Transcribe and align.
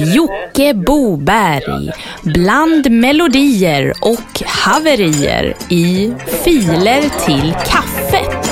Jocke 0.00 0.74
Boberg 0.74 1.90
bland 2.22 2.90
melodier 2.90 3.92
och 4.00 4.42
haverier 4.46 5.56
i 5.68 6.12
Filer 6.44 7.02
till 7.26 7.54
kaffet. 7.66 8.50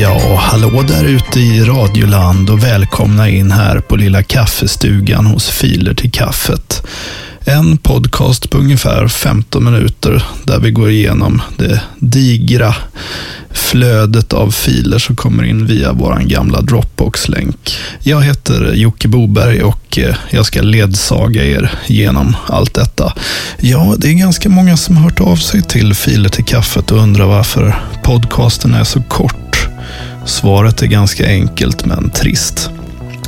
Ja, 0.00 0.36
hallå 0.38 0.82
där 0.82 1.04
ute 1.04 1.40
i 1.40 1.64
Radioland 1.64 2.50
och 2.50 2.64
välkomna 2.64 3.28
in 3.28 3.50
här 3.50 3.80
på 3.80 3.96
lilla 3.96 4.22
kaffestugan 4.22 5.26
hos 5.26 5.50
Filer 5.50 5.94
till 5.94 6.12
kaffet. 6.12 6.86
En 7.48 7.78
podcast 7.78 8.50
på 8.50 8.58
ungefär 8.58 9.08
15 9.08 9.64
minuter 9.64 10.24
där 10.44 10.58
vi 10.58 10.70
går 10.70 10.90
igenom 10.90 11.42
det 11.56 11.80
digra 11.98 12.74
flödet 13.50 14.32
av 14.32 14.50
filer 14.50 14.98
som 14.98 15.16
kommer 15.16 15.44
in 15.44 15.66
via 15.66 15.92
vår 15.92 16.18
gamla 16.20 16.60
Dropbox-länk. 16.60 17.76
Jag 18.02 18.22
heter 18.22 18.72
Jocke 18.74 19.08
Boberg 19.08 19.62
och 19.62 19.98
eh, 19.98 20.16
jag 20.30 20.46
ska 20.46 20.62
ledsaga 20.62 21.44
er 21.44 21.74
genom 21.86 22.36
allt 22.46 22.74
detta. 22.74 23.12
Ja, 23.60 23.94
det 23.98 24.08
är 24.08 24.12
ganska 24.12 24.48
många 24.48 24.76
som 24.76 24.96
har 24.96 25.04
hört 25.04 25.20
av 25.20 25.36
sig 25.36 25.62
till 25.62 25.94
Filer 25.94 26.28
till 26.28 26.44
kaffet 26.44 26.90
och 26.90 26.98
undrar 26.98 27.26
varför 27.26 27.76
podcasten 28.02 28.74
är 28.74 28.84
så 28.84 29.02
kort. 29.02 29.68
Svaret 30.24 30.82
är 30.82 30.86
ganska 30.86 31.26
enkelt 31.26 31.84
men 31.84 32.10
trist. 32.10 32.70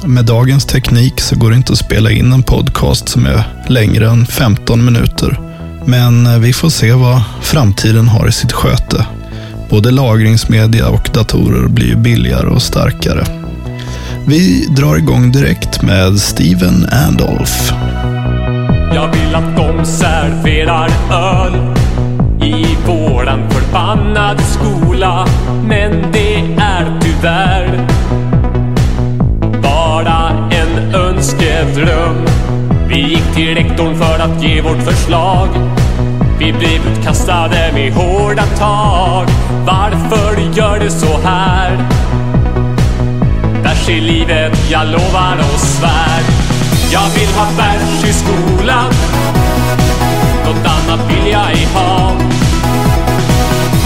Med 0.04 0.24
dagens 0.24 0.66
teknik 0.66 1.20
så 1.20 1.36
går 1.36 1.50
det 1.50 1.56
inte 1.56 1.72
att 1.72 1.78
spela 1.78 2.10
in 2.10 2.32
en 2.32 2.42
podcast 2.42 3.08
som 3.08 3.26
är 3.26 3.42
längre 3.68 4.10
än 4.10 4.26
15 4.26 4.84
minuter. 4.84 5.40
Men 5.84 6.27
eh, 6.27 6.38
vi 6.38 6.52
får 6.52 6.70
se 6.70 6.92
vad 6.92 7.22
framtiden 7.42 8.08
har 8.08 8.28
i 8.28 8.32
sitt 8.32 8.52
sköte. 8.52 9.06
Både 9.70 9.90
lagringsmedia 9.90 10.88
och 10.88 11.10
datorer 11.14 11.68
blir 11.68 11.86
ju 11.86 11.96
billigare 11.96 12.46
och 12.46 12.62
starkare. 12.62 13.24
Vi 14.27 14.66
drar 14.66 14.96
igång 14.96 15.32
direkt 15.32 15.82
med 15.82 16.20
Steven 16.20 16.86
Andolf. 16.92 17.72
Jag 18.94 19.12
vill 19.12 19.34
att 19.34 19.56
de 19.56 19.84
serverar 19.84 20.90
öl 21.10 21.77
i 22.42 22.66
våran 22.86 23.50
förbannade 23.50 24.42
skola. 24.42 25.27
Men 25.68 26.12
det 26.12 26.34
är 26.56 27.00
tyvärr 27.00 27.97
önskedröm. 31.59 32.27
Vi 32.89 33.01
gick 33.01 33.34
till 33.34 33.55
rektorn 33.55 33.97
för 33.98 34.19
att 34.19 34.42
ge 34.42 34.61
vårt 34.61 34.83
förslag. 34.83 35.48
Vi 36.39 36.53
blev 36.53 36.87
utkastade 36.92 37.70
med 37.75 37.92
hårda 37.92 38.42
tag. 38.42 39.27
Varför 39.67 40.56
gör 40.56 40.79
du 40.79 40.91
så 40.91 41.20
här? 41.25 41.79
Bärs 43.62 43.89
i 43.89 44.01
livet, 44.01 44.70
jag 44.70 44.86
lovar 44.86 45.36
och 45.39 45.61
svär. 45.61 46.23
Jag 46.92 47.09
vill 47.14 47.29
ha 47.29 47.47
bärs 47.56 48.05
i 48.05 48.12
skolan. 48.12 48.92
Något 50.47 50.67
annat 50.67 51.11
vill 51.11 51.33
jag 51.33 51.51
ej 51.51 51.69
ha. 51.75 52.12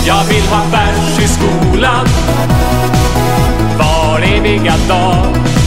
Jag 0.06 0.25
vill 0.25 0.48
ha 0.50 0.62
bärs 0.73 1.19
i 1.25 1.28
skolan. 1.28 2.06
Var 3.78 4.20
eviga 4.20 4.75
dag. 4.89 5.61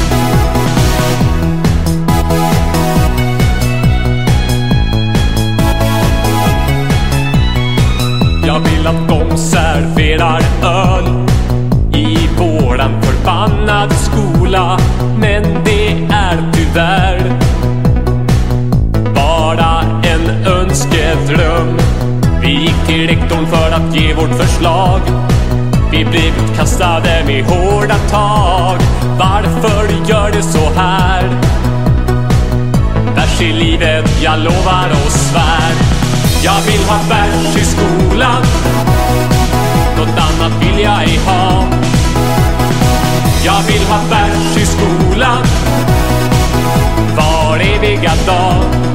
Önskedröm. 21.15 21.77
Vi 22.41 22.49
gick 22.49 22.87
till 22.87 23.07
rektorn 23.07 23.47
för 23.47 23.71
att 23.71 23.95
ge 23.95 24.13
vårt 24.13 24.37
förslag. 24.37 25.01
Vi 25.91 26.05
blev 26.05 26.33
utkastade 26.43 27.23
med 27.27 27.45
hårda 27.45 27.95
tag. 27.95 28.77
Varför 29.19 30.09
gör 30.09 30.31
du 30.31 30.41
så 30.41 30.69
här? 30.75 31.29
Bärs 33.15 33.41
i 33.41 33.53
livet, 33.53 34.23
jag 34.23 34.39
lovar 34.39 34.89
och 34.91 35.11
svär. 35.11 35.73
Jag 36.43 36.61
vill 36.61 36.83
ha 36.83 36.99
bärs 37.09 37.57
i 37.57 37.65
skolan. 37.65 38.43
Något 39.97 40.19
annat 40.19 40.51
vill 40.61 40.83
jag 40.83 41.03
ej 41.03 41.19
ha. 41.25 41.63
Jag 43.45 43.61
vill 43.67 43.83
ha 43.87 43.99
bärs 44.09 44.57
i 44.57 44.65
skolan. 44.65 45.43
Var 47.17 47.59
eviga 47.59 48.11
dag. 48.25 48.94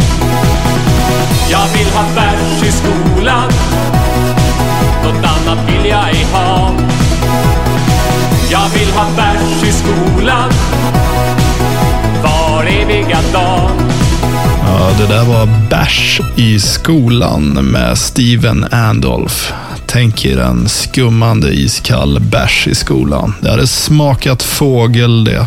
Jag 1.50 1.68
vill 1.78 1.86
ha 1.86 2.04
bärs 2.14 2.62
i 2.62 2.72
skolan. 2.72 3.50
Något 5.04 5.24
annat 5.24 5.68
vill 5.68 5.90
jag 5.90 6.08
ej 6.08 6.26
ha. 6.32 6.74
Jag 8.50 8.68
vill 8.68 8.90
ha 8.90 9.06
bärs 9.16 9.64
i 9.64 9.72
skolan. 9.72 10.50
Var 12.22 12.64
eviga 12.64 13.18
dag. 13.32 13.70
Ja, 14.66 14.90
det 14.98 15.06
där 15.06 15.24
var 15.24 15.68
Bärs 15.70 16.20
i 16.36 16.60
skolan 16.60 17.52
med 17.52 17.98
Steven 17.98 18.66
Andolf. 18.70 19.52
Tänk 19.86 20.24
er 20.24 20.38
en 20.38 20.68
skummande 20.68 21.48
iskall 21.48 22.20
bärs 22.20 22.66
i 22.66 22.74
skolan. 22.74 23.34
Det 23.40 23.50
hade 23.50 23.66
smakat 23.66 24.42
fågel 24.42 25.24
det. 25.24 25.46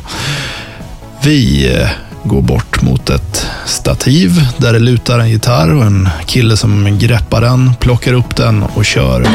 Vi 1.23 1.71
eh, 1.75 1.89
går 2.23 2.41
bort 2.41 2.81
mot 2.81 3.09
ett 3.09 3.47
stativ 3.65 4.31
där 4.57 4.73
det 4.73 4.79
lutar 4.79 5.19
en 5.19 5.29
gitarr 5.29 5.73
och 5.73 5.83
en 5.83 6.09
kille 6.25 6.57
som 6.57 6.99
greppar 6.99 7.41
den, 7.41 7.75
plockar 7.79 8.13
upp 8.13 8.35
den 8.35 8.63
och 8.63 8.85
kör. 8.85 9.27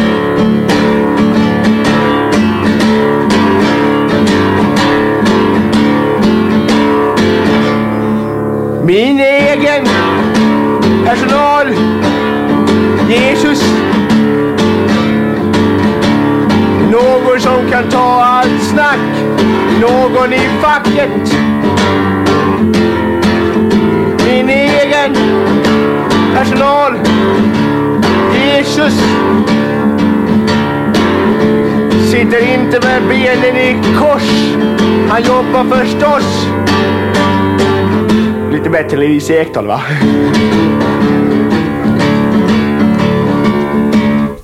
Min 8.84 9.20
egen 9.20 9.86
personal. 11.04 11.66
Jesus. 13.08 13.62
Någon 16.90 17.40
som 17.40 17.70
kan 17.70 17.90
ta 17.90 18.22
allt 18.24 18.62
snack. 18.62 18.98
Någon 19.80 20.32
i 20.32 20.48
facket. 20.62 21.47
Min 24.48 24.58
egen 24.58 25.14
personal. 26.34 26.92
Jesus. 28.34 28.94
Sitter 32.10 32.54
inte 32.54 32.80
med 32.86 33.02
benen 33.08 33.56
i 33.56 33.76
kors. 33.98 34.22
Han 35.08 35.22
jobbar 35.22 35.76
förstås. 35.76 36.46
Lite 38.52 38.70
bättre 38.70 38.96
än 38.96 39.12
Lise 39.12 39.34
Ekdahl 39.34 39.66
va? 39.66 39.80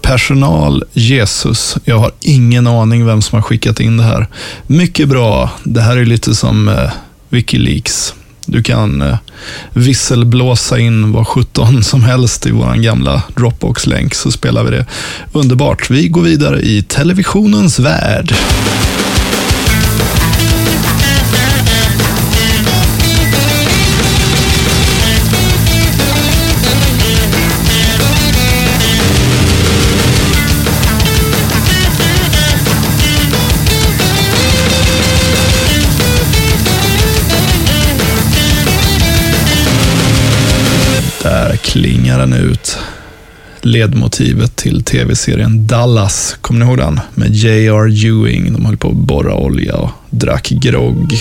Personal 0.03 0.85
Jesus. 0.93 1.77
Jag 1.85 1.99
har 1.99 2.11
ingen 2.21 2.67
aning 2.67 3.07
vem 3.07 3.23
som 3.23 3.37
har 3.37 3.43
skickat 3.43 3.81
in 3.81 3.97
det 3.97 4.05
här. 4.05 4.27
Mycket 4.67 5.09
bra. 5.09 5.51
Det 5.65 5.81
här 5.81 5.97
är 5.97 6.05
lite 6.05 6.35
som 6.35 6.69
eh, 6.69 6.91
Wikileaks. 7.29 8.15
Du 8.47 8.63
kan 8.63 9.03
eh, 9.03 9.17
visselblåsa 9.73 10.79
in 10.79 11.13
vad 11.13 11.27
17 11.27 11.85
som 11.85 12.05
helst 12.05 12.47
i 12.47 12.51
vår 12.51 12.75
gamla 12.75 13.23
Dropbox-länk 13.37 14.15
så 14.15 14.31
spelar 14.31 14.65
vi 14.65 14.71
det. 14.71 14.87
Underbart. 15.33 15.91
Vi 15.91 16.09
går 16.09 16.23
vidare 16.23 16.61
i 16.61 16.83
televisionens 16.83 17.79
värld. 17.79 18.35
Klingar 41.75 42.19
den 42.19 42.33
ut. 42.33 42.79
Ledmotivet 43.61 44.57
till 44.57 44.85
tv-serien 44.85 45.67
Dallas. 45.67 46.37
Kommer 46.41 46.61
ni 46.61 46.67
ihåg 46.67 46.79
den? 46.79 47.01
Med 47.15 47.35
J.R. 47.35 48.05
Ewing. 48.05 48.53
De 48.53 48.67
höll 48.67 48.77
på 48.77 48.89
att 48.89 48.95
borra 48.95 49.35
olja 49.35 49.77
och 49.77 49.91
drack 50.11 50.49
grogg. 50.49 51.15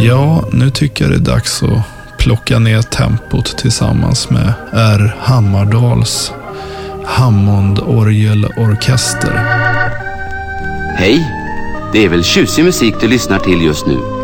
Ja, 0.00 0.48
nu 0.52 0.70
tycker 0.70 1.04
jag 1.04 1.12
det 1.12 1.16
är 1.16 1.34
dags 1.34 1.62
att 1.62 1.82
plocka 2.18 2.58
ner 2.58 2.82
tempot 2.82 3.58
tillsammans 3.58 4.30
med 4.30 4.52
R. 4.72 5.16
Hammardals 5.18 6.32
Hammondorgelorkester. 7.06 9.32
Hej! 10.96 11.30
Det 11.92 12.04
är 12.04 12.08
väl 12.08 12.24
tjusig 12.24 12.64
musik 12.64 12.94
du 13.00 13.08
lyssnar 13.08 13.38
till 13.38 13.62
just 13.62 13.86
nu. 13.86 14.19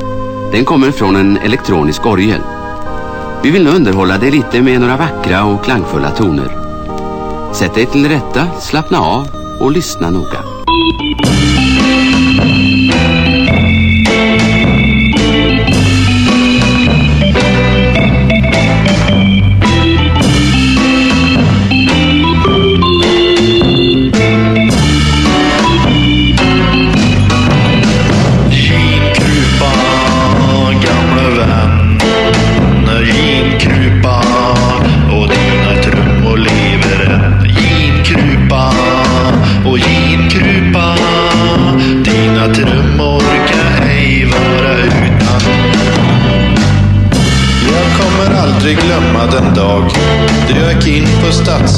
Den 0.56 0.64
kommer 0.64 0.90
från 0.90 1.16
en 1.16 1.36
elektronisk 1.36 2.06
orgel. 2.06 2.40
Vi 3.42 3.50
vill 3.50 3.64
nu 3.64 3.70
underhålla 3.70 4.18
dig 4.18 4.30
lite 4.30 4.62
med 4.62 4.80
några 4.80 4.96
vackra 4.96 5.44
och 5.44 5.64
klangfulla 5.64 6.10
toner. 6.10 6.58
Sätt 7.54 7.74
dig 7.74 7.86
till 7.86 8.08
rätta, 8.08 8.60
slappna 8.60 8.98
av 8.98 9.28
och 9.60 9.72
lyssna 9.72 10.10
noga. 10.10 10.38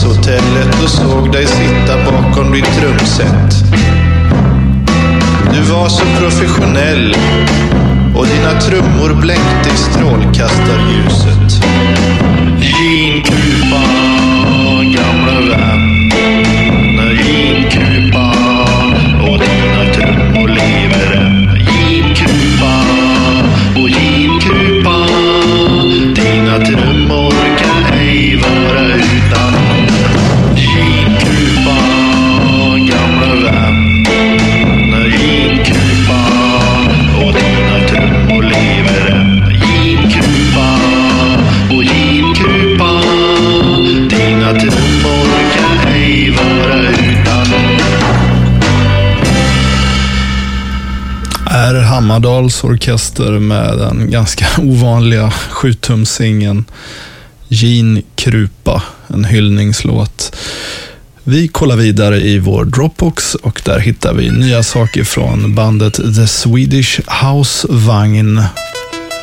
Stadshotellet 0.08 0.82
och 0.82 0.90
såg 0.90 1.32
dig 1.32 1.46
sitta 1.46 1.96
bakom 2.04 2.52
ditt 2.52 2.64
trumset. 2.64 3.64
Du 5.52 5.72
var 5.72 5.88
så 5.88 6.04
professionell 6.20 7.14
och 8.16 8.26
dina 8.26 8.60
trummor 8.60 9.20
blänkte 9.20 9.70
i 9.74 9.76
strålkastarljuset. 9.76 11.47
Hammardals 52.08 52.64
orkester 52.64 53.30
med 53.30 53.78
den 53.78 54.10
ganska 54.10 54.46
ovanliga 54.62 55.30
sjutumsingen 55.30 56.64
Jean 57.48 58.02
Krupa, 58.14 58.82
en 59.06 59.24
hyllningslåt. 59.24 60.36
Vi 61.24 61.48
kollar 61.48 61.76
vidare 61.76 62.20
i 62.20 62.38
vår 62.38 62.64
Dropbox 62.64 63.34
och 63.34 63.62
där 63.64 63.78
hittar 63.78 64.14
vi 64.14 64.30
nya 64.30 64.62
saker 64.62 65.04
från 65.04 65.54
bandet 65.54 65.94
The 65.94 66.26
Swedish 66.26 67.00
House 67.24 67.66
Vagn. 67.70 68.36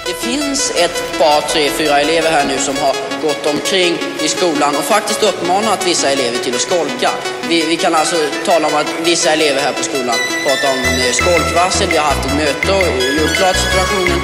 Det 0.06 0.30
finns 0.30 0.72
ett 0.76 1.20
par, 1.20 1.42
tre, 1.42 1.70
fyra 1.78 2.00
elever 2.00 2.32
här 2.32 2.48
nu 2.48 2.58
som 2.58 2.76
har 2.78 2.96
gått 3.22 3.54
omkring 3.54 3.94
i 4.26 4.28
skolan 4.28 4.76
och 4.76 4.84
faktiskt 4.84 5.24
uppmanat 5.24 5.88
vissa 5.88 6.10
elever 6.10 6.38
till 6.44 6.54
att 6.56 6.62
skolka. 6.62 7.10
Vi, 7.50 7.66
vi 7.66 7.78
kan 7.78 7.96
alltså 7.96 8.16
tala 8.46 8.68
om 8.68 8.76
att 8.76 8.94
vissa 9.04 9.34
elever 9.34 9.62
här 9.62 9.74
på 9.74 9.84
skolan 9.84 10.16
pratar 10.46 10.70
om 10.74 10.80
eh, 10.80 11.12
skolkvarsel. 11.14 11.88
Vi 11.92 11.98
har 11.98 12.06
haft 12.06 12.26
ett 12.26 12.36
möte 12.36 12.72
och 12.72 12.88
gjort 13.20 13.36
klart 13.38 13.58
situationen 13.58 14.20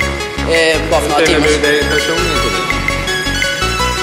eh, 0.56 0.78
bara 0.92 1.02
för 1.02 1.10
några 1.10 1.26
timmar 1.26 1.48
sedan. 1.48 2.16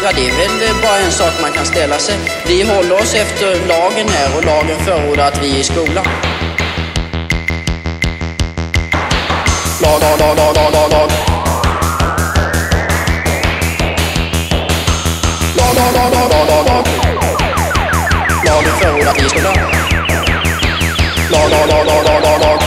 Ja, 0.05 0.11
det 0.17 0.29
är 0.29 0.37
väl 0.37 0.69
eh, 0.69 0.83
bara 0.83 0.99
en 0.99 1.13
sak 1.13 1.33
man 1.43 1.53
kan 1.53 1.67
ställa 1.67 1.99
sig. 1.99 2.15
Vi 2.47 2.63
håller 2.63 2.95
oss 2.95 3.15
efter 3.15 3.67
lagen 3.69 4.09
här 4.09 4.37
och 4.37 4.45
lagen 4.45 4.79
förordar 4.85 5.29
att 5.29 5.43
vi 5.43 5.55
är 5.55 5.61
i 5.61 5.65
skolan. 5.65 6.07
Lag, 9.83 10.01
lag, 10.01 10.19
lag, 10.19 10.37
lag, 10.37 10.55
lag, 10.57 10.73
lag, 10.73 10.91
lag. 10.91 11.11
Lag, 15.57 15.75
lag, 15.77 15.93
lag, 15.95 16.13
lag, 16.13 16.47
lag, 16.49 16.67
lag, 16.67 17.08
lag. 18.49 18.63
Lagen 18.65 18.75
förordar 18.83 19.11
att 19.11 19.21
vi 19.21 19.27
i 19.27 19.29
skolan. 19.29 19.57
Lag, 21.33 21.47
lag, 21.53 21.67
lag, 21.73 21.83
lag, 21.91 22.03
lag, 22.09 22.21
lag, 22.27 22.39
lag. 22.45 22.59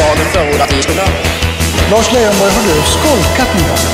Lagen 0.00 0.26
förordar 0.34 0.64
att 0.64 0.72
vi 0.72 0.82
skolan. 0.82 1.12
Lars 1.90 2.12
Leijonborg, 2.12 2.52
har 2.56 2.64
du 2.68 2.76
skolkat 2.96 3.50
någon 3.54 3.68
gång? 3.68 3.84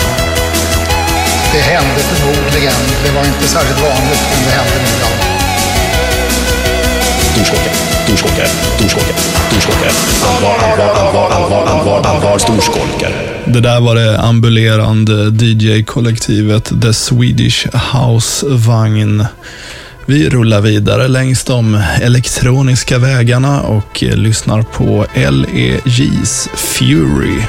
Det 1.53 1.63
hände 1.73 2.01
förmodligen. 2.11 2.81
Det 3.05 3.11
var 3.17 3.25
inte 3.25 3.47
särskilt 3.55 3.81
vanligt, 3.81 4.23
men 4.31 4.41
det 4.47 4.53
hände 4.59 4.75
nog 4.83 4.93
ibland. 4.97 5.19
Storskåkare, 7.33 7.75
storskåkare, 8.05 8.49
storskåkare, 8.77 9.21
storskåkare. 9.51 9.93
Allvar, 10.31 10.55
allvar, 10.67 10.91
allvar, 11.01 11.31
allvar, 11.31 11.63
allvar, 11.67 12.01
allvar, 12.11 12.39
storskolkare. 12.39 13.15
Det 13.45 13.61
där 13.61 13.81
var 13.81 13.95
det 13.95 14.21
ambulerande 14.21 15.45
DJ-kollektivet 15.45 16.73
The 16.83 16.93
Swedish 16.93 17.67
House 17.95 18.47
Vagn. 18.49 19.27
Vi 20.11 20.29
rullar 20.29 20.61
vidare 20.61 21.09
längs 21.09 21.45
de 21.45 21.83
elektroniska 22.03 22.99
vägarna 22.99 23.61
och 23.61 24.05
eh, 24.05 24.17
lyssnar 24.17 24.63
på 24.63 25.07
LEJs 25.15 26.49
Fury. 26.55 27.43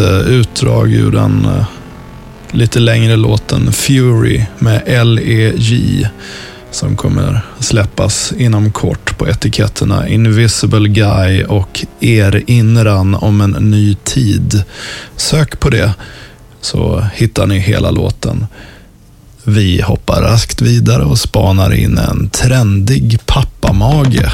Eh, 0.00 0.20
utdrag 0.20 0.92
ur 0.92 1.12
den 1.12 1.44
eh, 1.44 1.64
lite 2.50 2.78
längre 2.78 3.16
låten 3.16 3.72
Fury 3.72 4.44
med 4.58 5.06
LEJ 5.06 6.08
som 6.70 6.96
kommer 6.96 7.40
släppas 7.58 8.32
inom 8.36 8.72
kort 8.72 9.18
på 9.18 9.28
etiketterna 9.28 10.08
Invisible 10.08 10.88
Guy 10.88 11.44
och 11.44 11.84
Erinran 12.00 13.14
om 13.14 13.40
en 13.40 13.50
ny 13.50 13.94
tid. 13.94 14.62
Sök 15.16 15.60
på 15.60 15.70
det 15.70 15.94
så 16.60 17.06
hittar 17.14 17.46
ni 17.46 17.58
hela 17.58 17.90
låten. 17.90 18.46
Vi 19.44 19.80
hoppar 19.80 20.22
raskt 20.22 20.62
vidare 20.62 21.04
och 21.04 21.18
spanar 21.18 21.74
in 21.74 21.98
en 21.98 22.28
trendig 22.28 23.18
pappamage. 23.26 24.32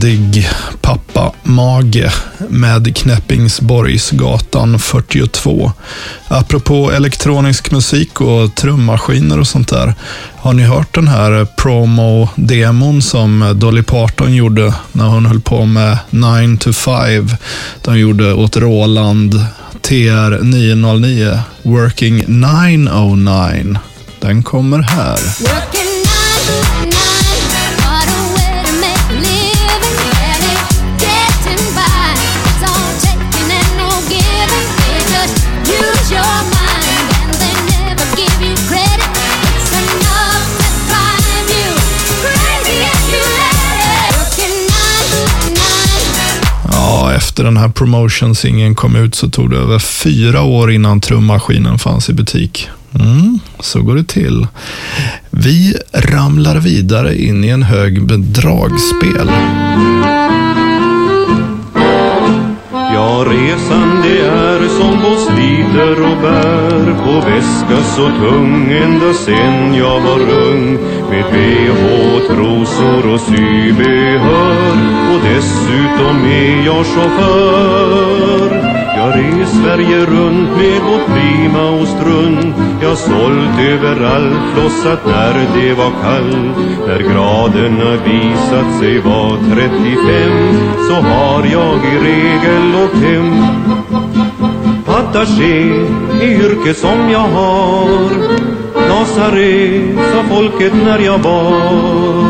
Digg 0.00 0.48
pappa 0.80 1.32
mage 1.42 2.12
med 2.48 2.96
Knäppingsborgsgatan 2.96 4.78
42. 4.78 5.72
Apropå 6.28 6.92
elektronisk 6.92 7.70
musik 7.70 8.20
och 8.20 8.54
trummaskiner 8.54 9.40
och 9.40 9.46
sånt 9.46 9.68
där. 9.68 9.94
Har 10.36 10.52
ni 10.52 10.62
hört 10.62 10.94
den 10.94 11.08
här 11.08 11.46
promo-demon 11.56 13.02
som 13.02 13.52
Dolly 13.60 13.82
Parton 13.82 14.34
gjorde 14.34 14.74
när 14.92 15.04
hon 15.04 15.26
höll 15.26 15.40
på 15.40 15.64
med 15.64 15.98
9 16.10 16.56
to 16.56 16.72
5? 16.72 17.28
De 17.82 17.98
gjorde 17.98 18.32
åt 18.32 18.56
Roland 18.56 19.46
TR 19.82 20.42
909 20.42 21.38
Working 21.62 22.24
909. 22.26 23.78
Den 24.20 24.42
kommer 24.42 24.78
här. 24.78 25.18
Efter 47.42 47.50
den 47.50 47.56
här 47.56 47.68
promotion-singeln 47.68 48.74
kom 48.74 48.96
ut 48.96 49.14
så 49.14 49.30
tog 49.30 49.50
det 49.50 49.56
över 49.56 49.78
fyra 49.78 50.42
år 50.42 50.72
innan 50.72 51.00
trummaskinen 51.00 51.78
fanns 51.78 52.08
i 52.10 52.12
butik. 52.12 52.68
Mm, 52.94 53.38
så 53.60 53.82
går 53.82 53.96
det 53.96 54.04
till. 54.04 54.46
Vi 55.30 55.74
ramlar 55.92 56.56
vidare 56.56 57.16
in 57.16 57.44
i 57.44 57.48
en 57.48 57.62
hög 57.62 58.06
bedragspel. 58.06 59.30
Ja, 62.94 63.24
resan 63.28 64.02
det 64.02 64.20
är 64.20 64.51
som 64.82 65.00
på 65.00 65.16
sliter 65.16 66.02
och 66.02 66.18
bär 66.22 67.04
på 67.04 67.28
väska 67.28 67.82
så 67.82 68.06
tung 68.06 68.72
ända 68.72 69.12
sen 69.12 69.74
jag 69.74 70.00
var 70.00 70.20
ung. 70.20 70.78
Med 71.10 71.24
bh, 71.32 72.26
trosor 72.26 73.14
och 73.14 73.20
sybehör 73.20 74.72
och 75.12 75.20
dessutom 75.24 76.16
är 76.26 76.66
jag 76.66 76.86
chaufför. 76.86 78.72
Jag 78.96 79.18
res 79.18 79.50
Sverige 79.50 80.06
runt 80.06 80.50
med 80.56 80.80
vårt 80.82 81.06
prima 81.06 81.70
och 81.70 81.88
strunt 81.88 82.56
Jag 82.82 82.98
sålt 82.98 83.58
överallt, 83.60 84.56
lossat 84.56 85.06
när 85.06 85.34
det 85.54 85.74
var 85.74 85.90
kallt 86.02 86.56
När 86.86 86.98
graderna 86.98 87.90
visat 88.04 88.78
sig 88.80 88.98
vara 88.98 89.38
35 89.54 90.32
Så 90.88 90.94
har 90.94 91.44
jag 91.44 91.76
i 91.76 91.98
regel 92.08 92.84
åkt 92.84 93.04
hem. 93.04 94.31
Attaché 95.12 95.60
är 96.20 96.44
yrke 96.44 96.74
som 96.74 97.10
jag 97.10 97.18
har. 97.18 97.88
Nasaret 98.88 99.96
sa 100.12 100.22
folket 100.34 100.72
när 100.84 100.98
jag 100.98 101.20
bar 101.20 102.26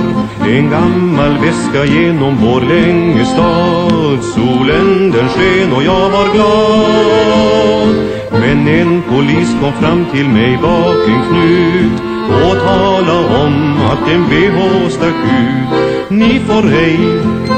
en 0.48 0.70
gammal 0.70 1.38
väska 1.38 1.84
genom 1.84 2.36
vår 2.36 2.60
länge 2.60 3.24
stad. 3.24 4.24
Solen 4.34 5.10
den 5.10 5.28
sken 5.28 5.72
och 5.72 5.82
jag 5.82 6.10
var 6.10 6.34
glad. 6.34 7.94
Men 8.30 8.68
en 8.68 9.02
polis 9.02 9.56
kom 9.60 9.72
fram 9.72 10.06
till 10.12 10.28
mig 10.28 10.58
bak 10.62 11.08
en 11.08 11.22
knut 11.28 12.00
Och 12.46 12.56
tala 12.66 13.44
om 13.44 13.76
att 13.92 14.08
en 14.08 14.24
bh 14.28 14.88
stack 14.88 15.22
ut. 15.40 16.10
Ni 16.10 16.40
får 16.46 16.72
ej 16.72 16.98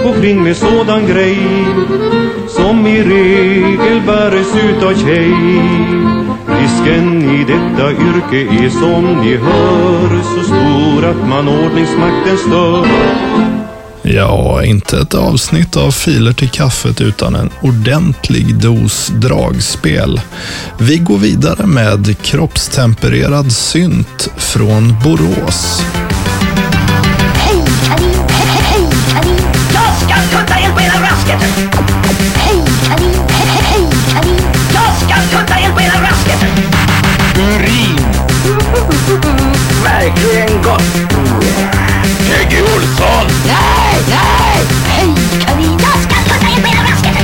gå 0.05 0.13
kring 0.21 0.43
med 0.43 0.57
sådan 0.57 1.07
grej. 1.07 1.39
Som 2.65 2.87
i 2.87 3.03
regel 3.03 4.01
bäres 4.07 4.47
ut 4.57 4.83
av 4.83 4.95
tjej 4.95 5.35
Risken 6.49 7.31
i 7.31 7.45
detta 7.45 7.91
yrke 7.91 8.65
är 8.65 8.71
som 8.71 9.21
ni 9.21 9.37
hör 9.37 10.23
så 10.23 10.45
stor 10.45 11.05
att 11.05 11.29
man 11.29 11.49
ordningsmakten 11.49 12.39
stör. 12.39 12.87
Ja, 14.03 14.65
inte 14.65 14.99
ett 14.99 15.15
avsnitt 15.15 15.77
av 15.77 15.91
Filer 15.91 16.33
till 16.33 16.51
kaffet 16.51 17.01
utan 17.01 17.35
en 17.35 17.51
ordentlig 17.63 18.55
dos 18.55 19.09
dragspel. 19.09 20.21
Vi 20.79 20.99
går 20.99 21.19
vidare 21.19 21.67
med 21.67 22.17
kroppstempererad 22.23 23.53
synt 23.53 24.29
från 24.37 24.95
Borås. 25.05 25.83
Hej 27.35 27.65
kanin, 27.89 28.15
hej, 28.29 28.63
hej 28.63 28.87
kanin, 29.13 29.39
jag 29.75 29.97
ska 29.97 30.39
kutta 30.39 30.55
eld 30.55 30.75
på 30.75 30.81
hela 30.81 30.95
rasket. 30.95 31.74
Jag 35.15 35.25
ska 35.25 35.39
kutta 35.39 35.55
eld 35.55 35.75
på 35.75 35.81
hela 35.81 36.03
rasket. 36.03 36.41
Urin. 37.39 37.99
Verkligen 39.85 40.63
gott. 40.63 40.83
Peggy 42.31 42.63
Olsson. 42.63 43.27
Nej, 43.47 44.01
nej, 44.09 44.67
hej 44.87 45.09
kanin, 45.41 45.79
jag 45.79 46.03
ska 46.03 46.33
kutta 46.33 46.47
eld 46.55 46.63
på 46.63 46.69
hela 46.69 46.83
rasket. 46.83 47.15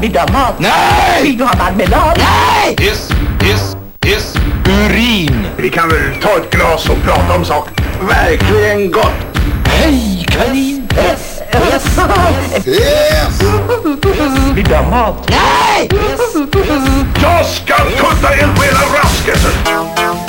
Vill 0.00 0.12
du 0.12 0.18
ha 0.18 0.32
mat? 0.32 0.54
Nej! 0.58 1.22
Vill 1.22 1.38
du 1.38 1.44
ha 1.44 1.56
marmelad? 1.56 2.18
Nej! 2.18 2.76
Piss, 2.76 3.10
piss, 3.38 3.76
piss. 4.00 4.34
Urin. 4.68 5.46
Vi 5.56 5.70
kan 5.70 5.88
väl 5.88 6.14
ta 6.22 6.28
ett 6.36 6.50
glas 6.74 6.88
och 6.88 7.02
prata 7.04 7.34
om 7.34 7.44
saken. 7.44 7.74
Verkligen 8.08 8.90
gott. 8.90 9.12
Hej 9.66 10.26
kanin, 10.28 10.88
yes, 10.96 11.40
yes, 11.52 11.98
Yes! 12.66 13.40
Vill 14.54 14.64
du 14.64 14.74
ha 14.74 14.90
mat? 14.90 15.30
Nej! 15.30 15.88
Jag 17.22 17.46
ska 17.46 17.74
kutta 17.74 18.34
eld 18.34 18.56
på 18.56 18.62
hela 18.62 19.02
rasket. 19.02 20.23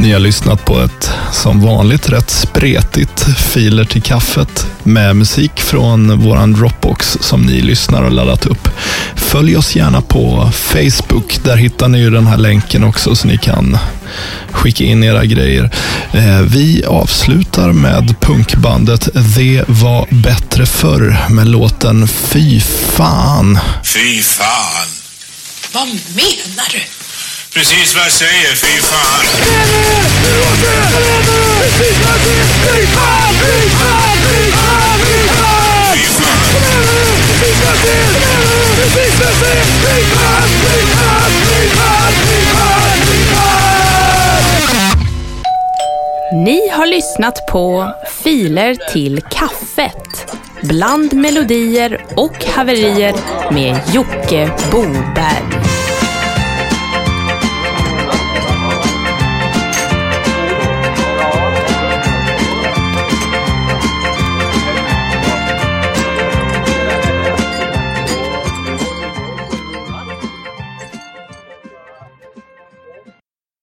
Ni 0.00 0.12
har 0.12 0.18
lyssnat 0.20 0.64
på 0.64 0.80
ett 0.80 1.10
som 1.32 1.60
vanligt 1.60 2.08
rätt 2.08 2.30
spretigt 2.30 3.26
filer 3.38 3.84
till 3.84 4.02
kaffet 4.02 4.66
med 4.82 5.16
musik 5.16 5.60
från 5.60 6.18
våran 6.20 6.52
Dropbox 6.52 7.18
som 7.20 7.42
ni 7.42 7.60
lyssnar 7.60 8.02
och 8.02 8.12
laddat 8.12 8.46
upp. 8.46 8.68
Följ 9.16 9.56
oss 9.56 9.76
gärna 9.76 10.00
på 10.00 10.50
Facebook. 10.54 11.44
Där 11.44 11.56
hittar 11.56 11.88
ni 11.88 11.98
ju 11.98 12.10
den 12.10 12.26
här 12.26 12.36
länken 12.36 12.84
också 12.84 13.14
så 13.16 13.26
ni 13.28 13.38
kan 13.38 13.78
skicka 14.50 14.84
in 14.84 15.04
era 15.04 15.24
grejer. 15.24 15.70
Eh, 16.12 16.40
Vi 16.40 16.84
avslutar 16.84 17.72
med 17.72 18.20
punkbandet 18.20 19.08
Det 19.36 19.64
var 19.66 20.06
bättre 20.10 20.66
förr 20.66 21.26
med 21.30 21.48
låten 21.48 22.08
Fy 22.08 22.60
fan. 22.96 23.58
Fy 23.84 24.22
fan. 24.22 24.86
Vad 25.72 25.86
menar 25.88 26.72
du? 26.72 26.97
Precis 27.54 27.94
vad 27.94 28.04
jag 28.04 28.12
säger, 28.12 28.54
fy 28.54 28.80
fan. 28.80 29.24
Ni 46.32 46.68
har 46.68 46.86
lyssnat 46.86 47.46
på 47.52 47.92
Filer 48.24 48.76
till 48.92 49.20
kaffet. 49.30 50.36
Bland 50.62 51.12
melodier 51.12 52.06
och 52.16 52.44
haverier 52.44 53.14
med 53.52 53.80
Jocke 53.94 54.50
Boberg. 54.70 55.67